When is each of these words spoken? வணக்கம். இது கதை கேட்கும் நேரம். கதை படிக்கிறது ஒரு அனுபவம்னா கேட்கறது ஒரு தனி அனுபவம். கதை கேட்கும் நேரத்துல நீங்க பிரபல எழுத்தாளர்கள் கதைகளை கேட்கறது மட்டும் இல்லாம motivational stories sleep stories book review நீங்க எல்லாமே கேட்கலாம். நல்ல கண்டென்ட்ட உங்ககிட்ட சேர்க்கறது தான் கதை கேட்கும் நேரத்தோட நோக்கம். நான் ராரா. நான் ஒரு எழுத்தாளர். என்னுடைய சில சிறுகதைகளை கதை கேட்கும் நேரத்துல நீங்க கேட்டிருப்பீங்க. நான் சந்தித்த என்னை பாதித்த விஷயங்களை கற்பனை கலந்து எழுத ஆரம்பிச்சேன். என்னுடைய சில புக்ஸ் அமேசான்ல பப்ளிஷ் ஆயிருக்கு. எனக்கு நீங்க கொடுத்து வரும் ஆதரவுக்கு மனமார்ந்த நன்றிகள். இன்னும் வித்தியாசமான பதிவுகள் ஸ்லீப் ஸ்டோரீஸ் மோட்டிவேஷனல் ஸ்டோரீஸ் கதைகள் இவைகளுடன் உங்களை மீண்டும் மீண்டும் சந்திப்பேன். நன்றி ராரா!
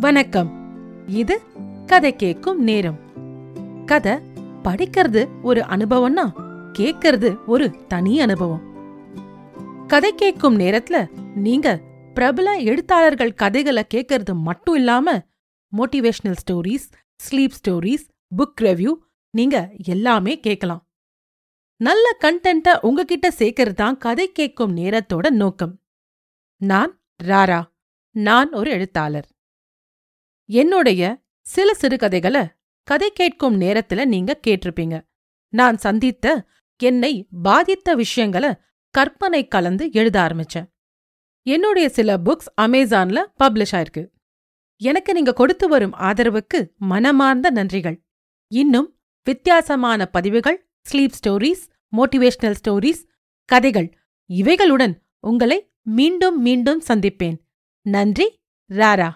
வணக்கம். 0.00 0.50
இது 1.08 1.40
கதை 1.86 2.16
கேட்கும் 2.16 2.62
நேரம். 2.62 2.98
கதை 3.86 4.12
படிக்கிறது 4.62 5.42
ஒரு 5.42 5.60
அனுபவம்னா 5.60 6.32
கேட்கறது 6.78 7.36
ஒரு 7.46 7.86
தனி 7.86 8.20
அனுபவம். 8.20 8.60
கதை 9.86 10.14
கேட்கும் 10.14 10.58
நேரத்துல 10.58 11.08
நீங்க 11.34 11.80
பிரபல 12.14 12.56
எழுத்தாளர்கள் 12.56 13.34
கதைகளை 13.34 13.86
கேட்கறது 13.94 14.34
மட்டும் 14.34 14.74
இல்லாம 14.74 15.22
motivational 15.76 16.36
stories 16.50 16.92
sleep 17.30 17.52
stories 17.60 18.08
book 18.36 18.60
review 18.60 18.92
நீங்க 19.30 19.70
எல்லாமே 19.84 20.40
கேட்கலாம். 20.40 20.88
நல்ல 21.76 22.16
கண்டென்ட்ட 22.20 22.78
உங்ககிட்ட 22.80 23.32
சேர்க்கறது 23.38 23.72
தான் 23.72 23.98
கதை 23.98 24.32
கேட்கும் 24.32 24.76
நேரத்தோட 24.76 25.30
நோக்கம். 25.30 25.80
நான் 26.56 27.00
ராரா. 27.24 27.62
நான் 28.10 28.52
ஒரு 28.52 28.70
எழுத்தாளர். 28.70 29.28
என்னுடைய 30.50 31.02
சில 31.40 31.74
சிறுகதைகளை 31.74 32.48
கதை 32.82 33.10
கேட்கும் 33.10 33.60
நேரத்துல 33.60 34.04
நீங்க 34.04 34.40
கேட்டிருப்பீங்க. 34.46 35.06
நான் 35.48 35.76
சந்தித்த 35.76 36.46
என்னை 36.76 37.28
பாதித்த 37.42 37.94
விஷயங்களை 37.94 38.54
கற்பனை 38.90 39.48
கலந்து 39.48 39.92
எழுத 39.92 40.20
ஆரம்பிச்சேன். 40.20 40.66
என்னுடைய 41.42 41.88
சில 41.88 42.16
புக்ஸ் 42.16 42.48
அமேசான்ல 42.60 43.24
பப்ளிஷ் 43.44 43.72
ஆயிருக்கு. 43.72 44.08
எனக்கு 44.76 45.12
நீங்க 45.12 45.32
கொடுத்து 45.32 45.68
வரும் 45.68 45.94
ஆதரவுக்கு 45.94 46.76
மனமார்ந்த 46.76 47.50
நன்றிகள். 47.50 47.96
இன்னும் 48.46 48.98
வித்தியாசமான 49.24 50.06
பதிவுகள் 50.06 50.70
ஸ்லீப் 50.92 51.16
ஸ்டோரீஸ் 51.20 51.62
மோட்டிவேஷனல் 51.96 52.56
ஸ்டோரீஸ் 52.60 53.02
கதைகள் 53.44 53.98
இவைகளுடன் 54.30 54.94
உங்களை 55.20 55.72
மீண்டும் 55.82 56.40
மீண்டும் 56.40 56.82
சந்திப்பேன். 56.88 57.38
நன்றி 57.82 58.40
ராரா! 58.70 59.10